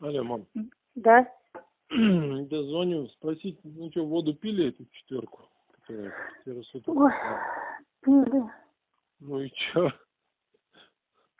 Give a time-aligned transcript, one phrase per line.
[0.00, 0.46] Алло, мам.
[0.94, 1.26] Да,
[1.90, 5.40] Да звоню спросить, ну что, воду пили эту четверку,
[5.72, 6.96] которая четверо суток?
[6.96, 7.12] Ой.
[8.00, 8.42] пили.
[9.20, 9.92] Ну и что?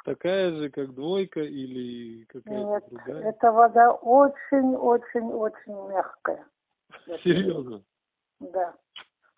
[0.04, 3.22] Такая же, как двойка или Нет, какая-то другая?
[3.30, 6.46] эта вода очень-очень-очень мягкая.
[7.22, 7.82] Серьезно?
[8.40, 8.74] Да.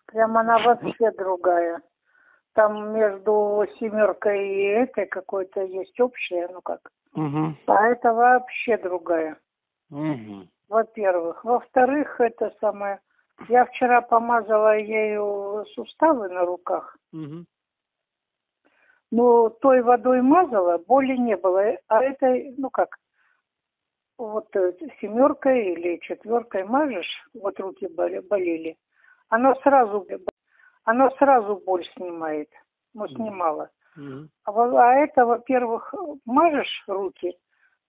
[0.07, 1.81] Прям она вообще другая.
[2.53, 6.91] Там между семеркой и этой какой-то есть общее, ну как.
[7.15, 7.55] Угу.
[7.67, 9.37] А это вообще другая.
[9.91, 10.47] Угу.
[10.69, 11.43] Во-первых.
[11.43, 12.99] Во-вторых, это самое.
[13.47, 16.97] Я вчера помазала ею суставы на руках.
[17.11, 17.45] Угу.
[19.11, 21.77] Ну, той водой мазала, боли не было.
[21.87, 22.97] А этой, ну как,
[24.17, 28.75] вот э, семеркой или четверкой мажешь, вот руки болели,
[29.29, 30.07] оно сразу,
[30.83, 32.49] оно сразу боль снимает.
[32.95, 33.69] Ну, снимала.
[33.97, 34.27] Угу.
[34.45, 35.93] А, а это, во-первых,
[36.25, 37.37] мажешь руки,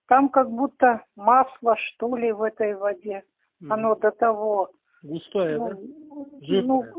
[0.06, 3.24] там как будто масло, что ли, в этой воде.
[3.68, 4.70] Оно до того,
[5.02, 5.76] Густая, ну, да?
[5.76, 6.94] ну, Жирная.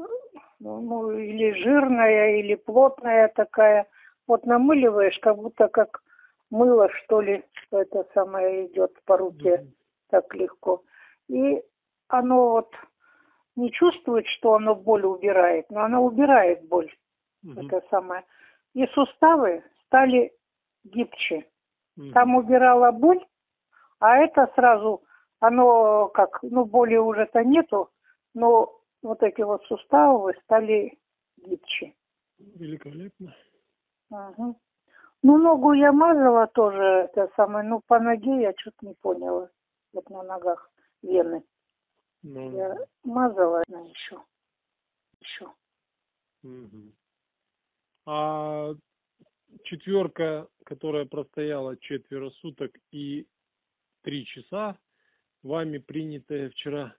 [0.59, 3.88] ну, ну, или жирная, или плотная такая.
[4.27, 6.01] Вот намыливаешь, как будто как
[6.49, 9.73] мыло, что ли, это самое идет по руке Мгм.
[10.09, 10.83] так легко.
[11.27, 11.61] И
[12.07, 12.72] оно вот
[13.55, 16.91] не чувствует, что оно боль убирает, но оно убирает боль,
[17.44, 17.59] Мгм.
[17.59, 18.23] это самое.
[18.75, 20.33] И суставы стали
[20.83, 21.49] гибче.
[21.95, 22.11] Мгм.
[22.11, 23.25] Там убирала боль,
[23.99, 25.01] а это сразу,
[25.39, 27.89] оно как, ну боли уже-то нету,
[28.33, 30.99] но вот эти вот суставы стали
[31.37, 31.95] гибче.
[32.37, 33.33] Великолепно.
[34.09, 34.57] Мгм.
[35.23, 39.49] Ну, ногу я мазала тоже, это самое, ну, по ноге я что-то не поняла.
[39.93, 40.69] Вот на ногах
[41.01, 41.43] вены.
[42.23, 44.21] Ну, Я мазала на еще.
[45.21, 45.49] Еще.
[46.43, 46.93] мгм.
[48.05, 48.73] А
[49.63, 53.27] четверка, которая простояла четверо суток и
[54.03, 54.77] три часа,
[55.41, 56.95] вами принятая вчера,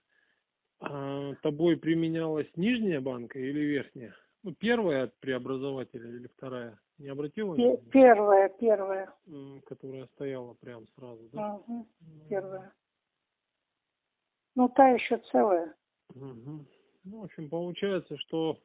[0.79, 4.15] а, тобой применялась нижняя банка или верхняя?
[4.43, 6.79] Ну, первая от преобразователя или вторая?
[6.97, 7.77] Не обратила внимания?
[7.91, 9.13] Первая, первая.
[9.65, 11.57] Которая стояла прям сразу, да?
[11.67, 11.87] Мгм,
[12.29, 12.73] Первая.
[14.55, 15.75] Ну, та еще целая.
[16.15, 16.67] Мгм.
[17.03, 18.59] Ну, в общем, получается, что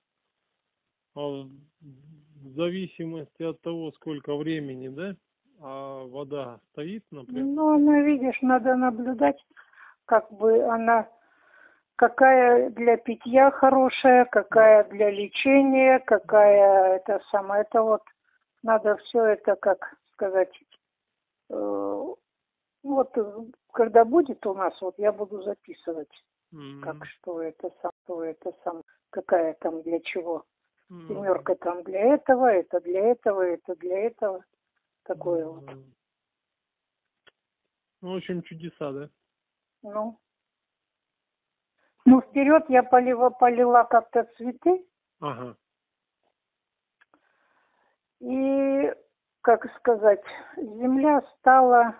[1.14, 5.14] в зависимости от того, сколько времени, да,
[5.60, 9.42] а вода стоит, например, Ну, она, видишь, надо наблюдать,
[10.06, 11.08] как бы она,
[11.96, 18.02] какая для питья хорошая, какая для лечения, какая это самое, это вот
[18.62, 20.52] надо все это, как сказать,
[21.50, 22.04] э,
[22.82, 23.34] вот э,
[23.72, 26.10] когда будет у нас, вот я буду записывать,
[26.52, 30.44] м, как что это сам, что это сам, какая там для чего.
[30.92, 34.44] М, Семерка там для этого, это для этого, это для этого.
[35.04, 35.68] Такое вот.
[35.68, 35.94] м.
[38.02, 39.08] Ну, в общем, чудеса, да?
[39.82, 40.18] Ну.
[42.04, 44.84] Ну, вперед я полила, полила как-то цветы.
[45.20, 45.56] Ага.
[48.20, 48.92] И,
[49.40, 50.22] как сказать,
[50.56, 51.94] земля стала,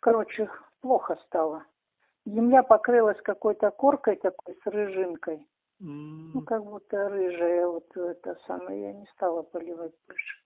[0.00, 0.48] короче,
[0.80, 1.64] плохо стало.
[2.24, 5.46] Земля покрылась какой-то коркой такой с рыжинкой.
[5.78, 8.82] Ну, как будто рыжая, вот это самое.
[8.82, 10.36] Я не стала поливать больше.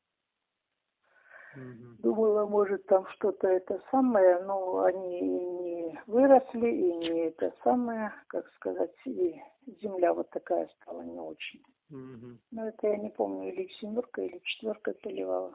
[1.54, 1.96] мгм.
[1.98, 8.50] Думала, может, там что-то это самое, но они не выросли, и не это самое, как
[8.54, 9.40] сказать, и
[9.82, 11.62] земля вот такая стала не очень.
[11.90, 12.40] Мгм.
[12.52, 15.54] Но это я не помню, или семерка, или четверка поливала.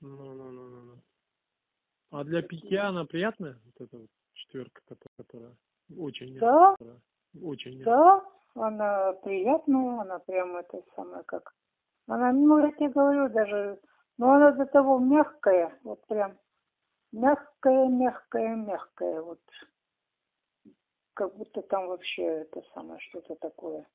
[0.00, 1.02] Ну, ну, ну, ну, ну.
[2.10, 3.60] А для питья она приятная?
[3.64, 4.80] Вот эта вот четверка,
[5.16, 5.56] которая,
[5.96, 6.98] очень мягкая, Да,
[7.42, 8.24] очень да,
[8.54, 11.54] она приятная, она прям это самое как...
[12.06, 13.80] Она, ну, я тебе говорю, даже,
[14.18, 16.36] ну, она до того мягкая, вот прям
[17.12, 19.40] мягкая, мягкая, мягкая, вот.
[21.14, 23.86] Как будто там вообще это самое, что-то такое.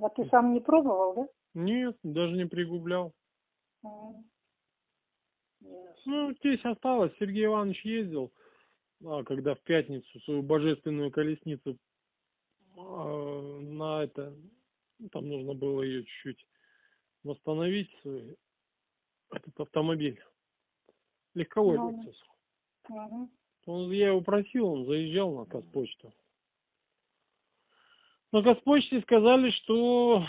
[0.00, 1.28] А ты сам не пробовал, да?
[1.54, 3.12] Нет, даже не пригублял.
[3.84, 4.24] М.
[5.60, 6.02] Ясно.
[6.06, 7.12] Ну, здесь осталось.
[7.18, 8.32] Сергей Иванович ездил,
[9.26, 11.78] когда в пятницу свою божественную колесницу
[12.76, 14.34] а, на это,
[14.98, 16.46] ну, там нужно было ее чуть-чуть
[17.22, 18.36] восстановить, свой,
[19.30, 20.22] этот автомобиль.
[21.34, 22.16] Легковой Ну, Lexus.
[22.88, 23.30] Мгм.
[23.66, 26.12] Он, я его просил, он заезжал на Казпочту.
[28.32, 30.24] На Казпочте сказали, что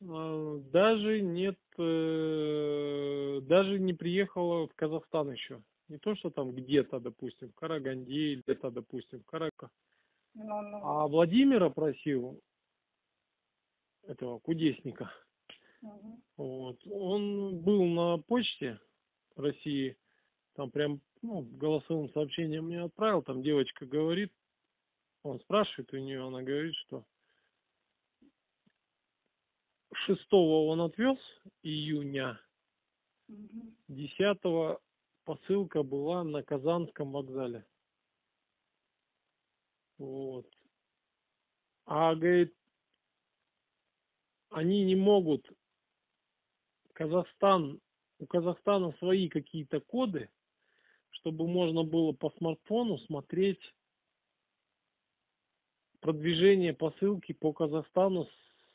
[0.00, 5.62] э, даже нет, э, даже не приехала в Казахстан еще.
[5.90, 9.70] Не то, что там где-то, допустим, в Караганде, или где-то, допустим, в Карака.
[10.34, 12.40] Ну, ну, А Владимира просил,
[14.04, 15.12] этого кудесника,
[15.82, 16.22] мгм.
[16.36, 18.80] вот, он был на почте
[19.34, 19.96] России
[20.54, 24.32] Там прям, ну, голосовым сообщением мне отправил, там девочка говорит,
[25.24, 27.04] он спрашивает у нее, она говорит, что
[29.92, 31.18] шестого он отвез
[31.62, 32.40] июня,
[33.88, 34.80] десятого
[35.24, 37.64] посылка была на Казанском вокзале.
[39.98, 40.46] Вот.
[41.84, 42.54] А, говорит,
[44.50, 45.46] они не могут,
[46.92, 47.80] Казахстан,
[48.18, 50.28] у Казахстана свои какие-то коды,
[51.10, 53.60] чтобы можно было по смартфону смотреть
[56.00, 58.26] продвижение посылки по Казахстану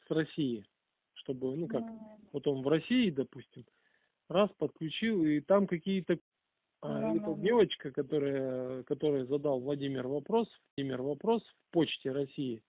[0.07, 0.65] с России.
[1.13, 1.83] Чтобы, ну как,
[2.31, 3.65] вот он в России, допустим,
[4.27, 6.19] раз подключил, и там какие-то...
[6.85, 7.41] А, ну, ну.
[7.41, 10.47] девочка, которая, которая задал Владимир вопрос,
[10.77, 12.61] Владимир вопрос в почте России,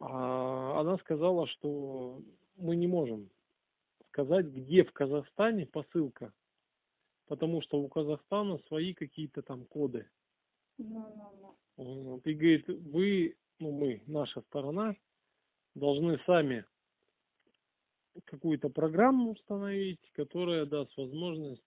[0.00, 2.20] а, она сказала, что
[2.56, 3.30] мы не можем
[4.08, 6.32] сказать, где в Казахстане посылка,
[7.26, 10.08] потому что у Казахстана свои какие-то там коды.
[10.76, 12.20] Ну, ну, ну.
[12.24, 14.94] И говорит, вы, ну мы, наша сторона,
[15.74, 16.64] должны сами
[18.24, 21.62] какую-то программу установить, которая даст возможность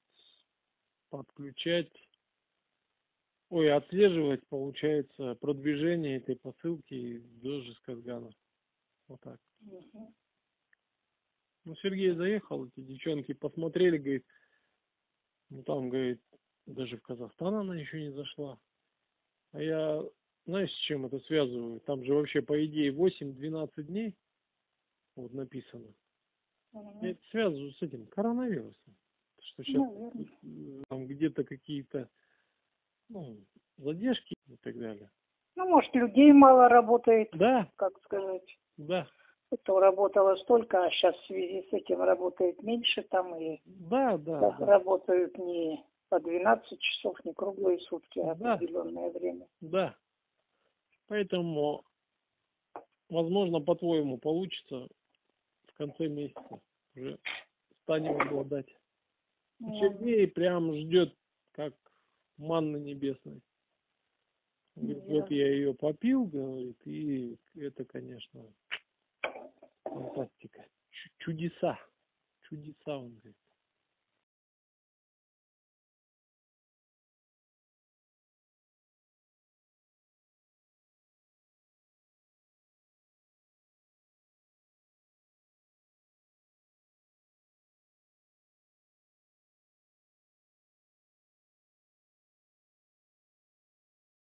[1.11, 1.91] подключать,
[3.49, 8.31] ой, отслеживать, получается, продвижение этой посылки до Жесказгана.
[9.07, 9.39] Вот так.
[9.59, 10.15] Мгм.
[11.65, 14.25] Ну, Сергей заехал, эти девчонки посмотрели, говорит,
[15.49, 16.21] ну там, говорит,
[16.65, 18.57] даже в Казахстан она еще не зашла.
[19.51, 20.01] А я,
[20.45, 21.81] знаешь, с чем это связываю?
[21.81, 24.15] Там же вообще, по идее, 8-12 дней,
[25.15, 25.93] вот написано.
[26.71, 26.99] Мгм.
[27.01, 28.95] Я это связываю с этим коронавирусом.
[29.41, 30.83] Что сейчас Наверно.
[30.89, 32.09] там где-то какие-то
[33.09, 33.37] ну,
[33.77, 35.09] задержки и так далее.
[35.55, 38.57] Ну, может, людей мало работает, Да, как сказать.
[38.77, 39.07] да,
[39.51, 44.39] Это работало столько, а сейчас в связи с этим работает меньше там и да, да,
[44.39, 48.53] да, да, работают не по 12 часов, не круглые сутки, а Да.
[48.53, 49.47] определенное время.
[49.59, 49.95] да.
[51.07, 51.83] Поэтому,
[53.09, 54.87] возможно, по-твоему получится
[55.67, 56.61] в конце месяца
[56.95, 57.19] уже
[57.83, 58.67] станем обладать.
[59.61, 61.15] Ну, Сергей прям ждет,
[61.51, 61.75] как
[62.37, 63.41] манны небесной.
[64.75, 68.43] Говорит, вот я ее попил, говорит, и это, конечно,
[69.83, 70.65] фантастика.
[70.89, 71.79] Чу- Чудеса.
[72.49, 73.35] Чудеса, он говорит.